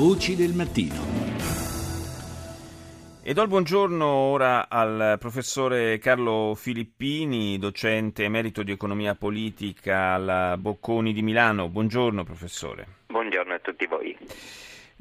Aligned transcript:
Voci 0.00 0.34
del 0.34 0.54
mattino. 0.54 0.94
E 3.22 3.34
do 3.34 3.42
il 3.42 3.48
buongiorno 3.48 4.06
ora 4.06 4.70
al 4.70 5.16
professore 5.18 5.98
Carlo 5.98 6.54
Filippini, 6.56 7.58
docente 7.58 8.24
emerito 8.24 8.62
di 8.62 8.72
economia 8.72 9.14
politica 9.14 10.12
alla 10.14 10.56
Bocconi 10.56 11.12
di 11.12 11.20
Milano. 11.20 11.68
Buongiorno 11.68 12.24
professore. 12.24 12.86
Buongiorno 13.08 13.52
a 13.52 13.58
tutti 13.58 13.84
voi. 13.84 14.16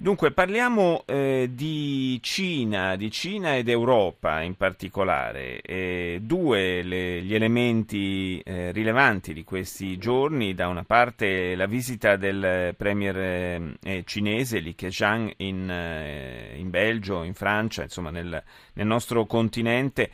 Dunque, 0.01 0.31
parliamo 0.31 1.03
eh, 1.05 1.49
di 1.51 2.19
Cina, 2.21 2.95
di 2.95 3.11
Cina 3.11 3.57
ed 3.57 3.67
Europa 3.67 4.39
in 4.39 4.55
particolare. 4.55 5.59
Eh, 5.59 6.19
due 6.21 6.81
le, 6.83 7.21
gli 7.21 7.35
elementi 7.35 8.39
eh, 8.39 8.71
rilevanti 8.71 9.33
di 9.33 9.43
questi 9.43 9.97
giorni, 9.97 10.53
da 10.53 10.69
una 10.69 10.85
parte 10.85 11.53
la 11.53 11.65
visita 11.65 12.15
del 12.15 12.75
premier 12.77 13.17
eh, 13.17 13.77
eh, 13.83 14.03
cinese 14.05 14.59
Li 14.59 14.73
Keqiang 14.73 15.33
in, 15.35 15.69
eh, 15.69 16.53
in, 16.55 16.69
Belgio, 16.69 17.23
in 17.23 17.33
Francia, 17.33 17.83
insomma 17.83 18.09
nel, 18.09 18.41
nel 18.75 18.87
nostro 18.87 19.25
continente, 19.25 20.11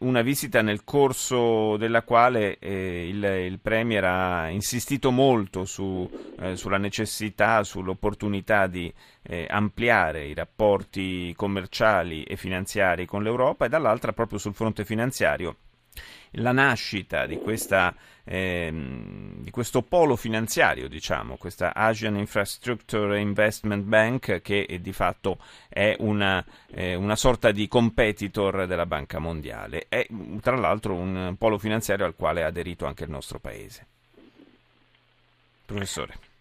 una 0.00 0.20
visita 0.20 0.60
nel 0.60 0.84
corso 0.84 1.78
della 1.78 2.02
quale 2.02 2.58
il, 2.60 3.24
il, 3.24 3.58
premier 3.62 4.04
ha 4.04 4.50
insistito 4.50 5.10
molto 5.10 5.64
su, 5.64 6.06
sulla 6.52 6.76
necessità, 6.76 7.64
sull'opportunità 7.64 8.66
di 8.66 8.92
eh, 9.22 9.46
ampliare 9.48 10.26
i 10.26 10.34
rapporti 10.34 11.32
commerciali 11.36 12.24
e 12.24 12.36
finanziari 12.36 13.06
con 13.06 13.22
l'Europa 13.22 13.66
e 13.66 13.68
dall'altra 13.68 14.12
proprio 14.12 14.38
sul 14.38 14.54
fronte 14.54 14.84
finanziario 14.84 15.56
la 16.32 16.52
nascita 16.52 17.26
di, 17.26 17.38
questa, 17.38 17.94
ehm, 18.24 19.42
di, 19.42 19.50
questo 19.50 19.82
polo 19.82 20.16
finanziario, 20.16 20.88
diciamo, 20.88 21.36
questa 21.36 21.74
Asian 21.74 22.16
Infrastructure 22.16 23.18
Investment 23.18 23.84
Bank, 23.84 24.40
che 24.42 24.78
di 24.80 24.92
fatto 24.92 25.38
è 25.68 25.96
una, 26.00 26.44
eh, 26.72 26.94
una, 26.94 27.16
sorta 27.16 27.52
di 27.52 27.68
competitor 27.68 28.66
della 28.66 28.86
Banca 28.86 29.18
Mondiale. 29.18 29.86
È 29.88 30.06
tra 30.40 30.56
l'altro 30.56 30.94
un 30.94 31.34
polo 31.38 31.58
finanziario 31.58 32.04
al 32.04 32.14
quale 32.14 32.42
ha 32.42 32.46
aderito 32.46 32.86
anche 32.86 33.04
il 33.04 33.10
nostro 33.10 33.38
Paese. 33.38 33.86
Professore. 35.64 36.35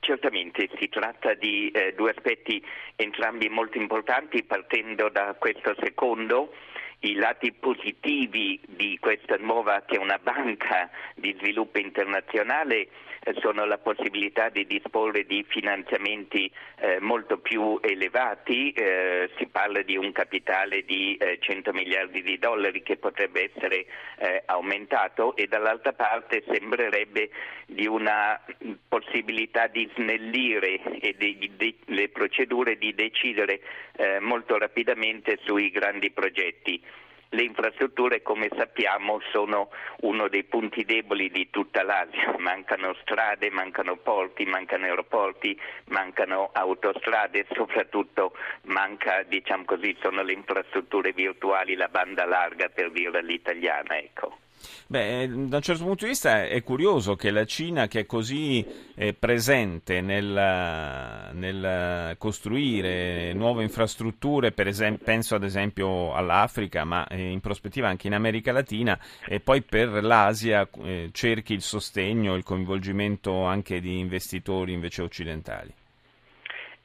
Certamente 0.00 0.68
si 0.78 0.88
tratta 0.88 1.34
di 1.34 1.70
eh, 1.70 1.94
due 1.94 2.10
aspetti 2.10 2.64
entrambi 2.96 3.48
molto 3.48 3.78
importanti 3.78 4.42
partendo 4.44 5.08
da 5.08 5.34
questo 5.38 5.74
secondo 5.80 6.52
i 7.00 7.14
lati 7.14 7.52
positivi 7.52 8.60
di 8.66 8.98
questa 9.00 9.36
nuova 9.36 9.82
che 9.86 9.96
è 9.96 9.98
una 9.98 10.18
banca 10.22 10.90
di 11.14 11.34
sviluppo 11.38 11.78
internazionale 11.78 12.88
eh, 13.20 13.34
sono 13.40 13.64
la 13.64 13.78
possibilità 13.78 14.48
di 14.48 14.66
disporre 14.66 15.24
di 15.24 15.44
finanziamenti 15.46 16.50
eh, 16.78 16.98
molto 17.00 17.38
più 17.38 17.78
elevati, 17.82 18.72
eh, 18.72 19.30
si 19.36 19.46
parla 19.46 19.82
di 19.82 19.96
un 19.96 20.12
capitale 20.12 20.84
di 20.84 21.16
eh, 21.16 21.38
100 21.40 21.72
miliardi 21.72 22.22
di 22.22 22.38
dollari 22.38 22.82
che 22.82 22.96
potrebbe 22.96 23.50
essere 23.52 23.86
eh, 24.18 24.42
aumentato 24.46 25.36
e 25.36 25.46
dall'altra 25.46 25.92
parte 25.92 26.44
sembrerebbe 26.50 27.30
di 27.66 27.86
una 27.86 28.40
possibilità 28.88 29.66
di 29.66 29.90
snellire 29.94 30.80
di, 31.16 31.50
di, 31.56 31.76
le 31.86 32.08
procedure 32.08 32.78
di 32.78 32.94
decidere 32.94 33.60
eh, 33.96 34.20
molto 34.20 34.56
rapidamente 34.56 35.38
sui 35.44 35.70
grandi 35.70 36.10
progetti. 36.10 36.82
Le 37.30 37.42
infrastrutture, 37.42 38.22
come 38.22 38.48
sappiamo, 38.56 39.20
sono 39.32 39.68
uno 40.00 40.28
dei 40.28 40.44
punti 40.44 40.84
deboli 40.84 41.30
di 41.30 41.50
tutta 41.50 41.82
l'Asia. 41.82 42.34
Mancano 42.38 42.94
strade, 43.02 43.50
mancano 43.50 43.96
porti, 43.96 44.46
mancano 44.46 44.86
aeroporti, 44.86 45.58
mancano 45.88 46.48
autostrade, 46.52 47.46
soprattutto 47.52 48.32
manca, 48.62 49.22
diciamo 49.24 49.64
così, 49.64 49.94
sono 50.00 50.22
le 50.22 50.32
infrastrutture 50.32 51.12
virtuali, 51.12 51.74
la 51.74 51.88
banda 51.88 52.24
larga 52.24 52.70
per 52.70 52.90
dire 52.92 53.22
l'italiana, 53.22 53.98
ecco. 53.98 54.38
Beh, 54.86 55.28
da 55.28 55.56
un 55.56 55.62
certo 55.62 55.84
punto 55.84 56.04
di 56.04 56.10
vista 56.10 56.46
è 56.46 56.62
curioso 56.62 57.14
che 57.14 57.30
la 57.30 57.44
Cina, 57.44 57.88
che 57.88 58.00
è 58.00 58.06
così 58.06 58.64
eh, 58.94 59.12
presente 59.12 60.00
nel, 60.00 61.30
nel, 61.32 62.16
costruire 62.16 63.32
nuove 63.34 63.62
infrastrutture, 63.64 64.52
esempio, 64.66 65.04
penso 65.04 65.34
ad 65.34 65.44
esempio 65.44 66.14
all'Africa, 66.14 66.84
ma 66.84 67.06
eh, 67.06 67.30
in 67.30 67.40
prospettiva 67.40 67.88
anche 67.88 68.06
in 68.06 68.14
America 68.14 68.52
Latina, 68.52 68.98
e 69.26 69.40
poi 69.40 69.62
per 69.62 70.02
l'Asia 70.02 70.68
eh, 70.82 71.10
cerchi 71.12 71.52
il 71.52 71.62
sostegno, 71.62 72.34
il 72.34 72.42
coinvolgimento 72.42 73.44
anche 73.44 73.80
di 73.80 73.98
investitori 73.98 74.72
invece 74.72 75.02
occidentali. 75.02 75.72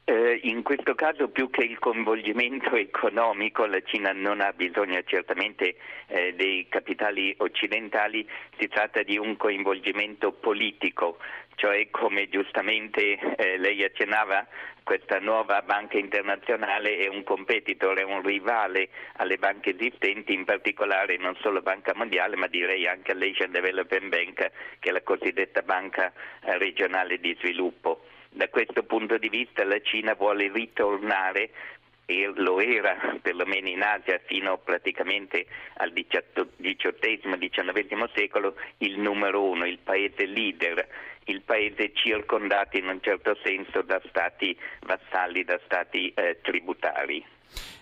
Eh, 0.06 0.40
in 0.42 0.62
questo 0.62 0.94
caso 0.94 1.28
più 1.28 1.48
che 1.48 1.64
il 1.64 1.78
coinvolgimento 1.78 2.76
economico 2.76 3.64
la 3.64 3.80
Cina 3.82 4.12
non 4.12 4.42
ha 4.42 4.52
bisogno 4.52 5.02
certamente 5.04 5.76
eh, 6.08 6.34
dei 6.34 6.66
capitali 6.68 7.34
occidentali, 7.38 8.28
si 8.58 8.68
tratta 8.68 9.02
di 9.02 9.16
un 9.16 9.38
coinvolgimento 9.38 10.32
politico, 10.32 11.16
cioè 11.54 11.88
come 11.88 12.28
giustamente 12.28 13.18
eh, 13.36 13.56
lei 13.56 13.82
accennava 13.82 14.46
questa 14.82 15.18
nuova 15.20 15.62
banca 15.62 15.96
internazionale 15.96 16.98
è 16.98 17.08
un 17.08 17.24
competitor, 17.24 17.98
è 17.98 18.02
un 18.02 18.20
rivale 18.20 18.90
alle 19.16 19.38
banche 19.38 19.74
esistenti, 19.74 20.34
in 20.34 20.44
particolare 20.44 21.16
non 21.16 21.34
solo 21.40 21.62
Banca 21.62 21.94
Mondiale 21.94 22.36
ma 22.36 22.46
direi 22.46 22.86
anche 22.86 23.12
all'Asian 23.12 23.52
Development 23.52 24.08
Bank 24.08 24.50
che 24.78 24.90
è 24.90 24.92
la 24.92 25.00
cosiddetta 25.00 25.62
banca 25.62 26.12
eh, 26.42 26.58
regionale 26.58 27.18
di 27.18 27.34
sviluppo. 27.40 28.04
Punto 29.14 29.28
di 29.28 29.44
vista 29.44 29.64
la 29.64 29.80
Cina 29.80 30.14
vuole 30.14 30.50
ritornare 30.52 31.50
e 32.04 32.32
lo 32.34 32.58
era 32.58 32.96
perlomeno 33.22 33.68
in 33.68 33.80
Asia 33.80 34.20
fino 34.24 34.58
praticamente 34.58 35.46
al 35.76 35.92
XVIII-XIX 35.92 38.10
secolo 38.12 38.56
il 38.78 38.98
numero 38.98 39.44
uno, 39.44 39.66
il 39.66 39.78
paese 39.78 40.26
leader, 40.26 40.84
il 41.26 41.42
paese 41.42 41.92
circondato 41.94 42.76
in 42.76 42.88
un 42.88 42.98
certo 43.00 43.38
senso 43.44 43.82
da 43.82 44.02
stati 44.08 44.58
vassalli, 44.80 45.44
da 45.44 45.60
stati 45.64 46.12
eh, 46.12 46.40
tributari. 46.42 47.24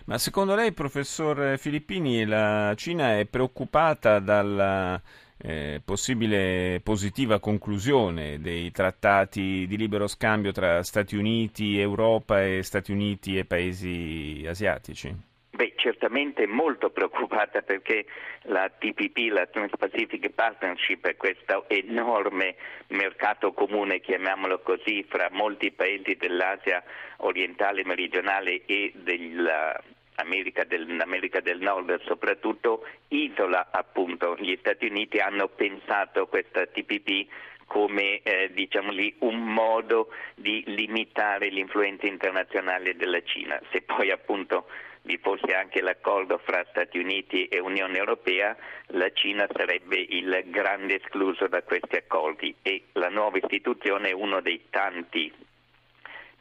Ma 0.05 0.19
secondo 0.19 0.53
lei, 0.53 0.71
professor 0.71 1.57
Filippini, 1.57 2.25
la 2.25 2.75
Cina 2.75 3.17
è 3.17 3.25
preoccupata 3.25 4.19
dalla 4.19 5.01
eh, 5.43 5.81
possibile 5.83 6.79
positiva 6.81 7.39
conclusione 7.39 8.39
dei 8.39 8.71
trattati 8.71 9.65
di 9.67 9.75
libero 9.75 10.07
scambio 10.07 10.53
tra 10.53 10.81
Stati 10.83 11.17
Uniti, 11.17 11.79
Europa 11.79 12.41
e 12.43 12.63
Stati 12.63 12.91
Uniti 12.93 13.37
e 13.37 13.43
paesi 13.43 14.45
asiatici? 14.47 15.31
Beh, 15.55 15.73
certamente 15.75 16.47
molto 16.47 16.89
preoccupata 16.89 17.61
perché 17.61 18.05
la 18.43 18.69
TPP, 18.69 19.31
la 19.31 19.45
Trans-Pacific 19.45 20.31
Partnership, 20.31 21.05
è 21.05 21.15
questo 21.15 21.65
enorme 21.67 22.55
mercato 22.87 23.51
comune, 23.51 23.99
chiamiamolo 23.99 24.61
così, 24.61 25.03
fra 25.03 25.27
molti 25.31 25.71
paesi 25.71 26.15
dell'Asia 26.15 26.81
orientale, 27.17 27.85
meridionale 27.85 28.63
e 28.65 28.93
della 28.95 29.79
America 30.15 30.63
del, 30.63 30.99
America 31.01 31.39
del 31.39 31.59
Nord 31.59 32.01
soprattutto 32.05 32.85
isola 33.09 33.69
appunto 33.71 34.35
gli 34.37 34.55
Stati 34.59 34.85
Uniti 34.85 35.19
hanno 35.19 35.47
pensato 35.47 36.27
questa 36.27 36.65
TPP 36.65 37.27
come 37.65 38.21
eh, 38.21 38.51
diciamo 38.53 38.91
lì, 38.91 39.15
un 39.19 39.41
modo 39.41 40.09
di 40.35 40.63
limitare 40.67 41.49
l'influenza 41.49 42.05
internazionale 42.05 42.95
della 42.95 43.23
Cina. 43.23 43.59
Se 43.71 43.81
poi 43.81 44.11
appunto 44.11 44.67
vi 45.03 45.17
fosse 45.17 45.53
anche 45.55 45.81
l'accordo 45.81 46.37
fra 46.37 46.65
Stati 46.69 46.97
Uniti 46.97 47.47
e 47.47 47.59
Unione 47.59 47.97
Europea, 47.97 48.55
la 48.87 49.11
Cina 49.11 49.47
sarebbe 49.51 49.97
il 49.97 50.43
grande 50.47 51.01
escluso 51.01 51.47
da 51.47 51.63
questi 51.63 51.95
accordi 51.95 52.55
e 52.61 52.83
la 52.93 53.09
nuova 53.09 53.37
istituzione 53.37 54.09
è 54.09 54.13
uno 54.13 54.39
dei 54.39 54.65
tanti 54.69 55.33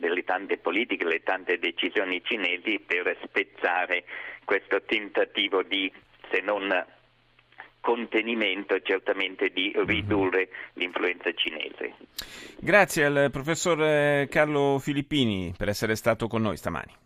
delle 0.03 0.25
tante 0.25 0.59
politiche, 0.59 1.05
delle 1.05 1.23
tante 1.23 1.59
decisioni 1.59 2.21
cinesi 2.25 2.81
per 2.85 3.17
spezzare 3.23 4.05
questo 4.45 4.83
tentativo 4.83 5.63
di, 5.63 5.91
se 6.31 6.41
non 6.41 6.69
contenimento, 7.81 8.81
certamente 8.81 9.51
di 9.51 9.73
mhm. 9.75 9.85
ridurre 9.87 10.49
l'influenza 10.75 11.33
cinese. 11.33 11.95
Grazie 12.59 13.05
al 13.05 13.29
professor 13.31 14.27
Carlo 14.29 14.79
Filippini 14.79 15.55
per 15.57 15.69
essere 15.69 15.95
stato 15.95 16.27
con 16.27 16.43
noi 16.43 16.57
stamani. 16.57 17.02